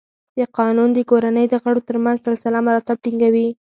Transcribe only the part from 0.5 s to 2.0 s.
قانون د کورنۍ د غړو تر